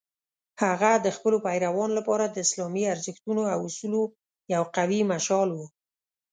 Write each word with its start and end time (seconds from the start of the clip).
هغه 0.63 0.91
د 1.05 1.07
خپلو 1.15 1.37
پیروانو 1.45 1.93
لپاره 1.99 2.25
د 2.27 2.35
اسلامي 2.45 2.83
ارزښتونو 2.93 3.43
او 3.53 3.59
اصولو 3.69 4.01
یو 4.53 4.63
قوي 4.77 5.01
مشال 5.11 5.49
شو. 5.57 5.65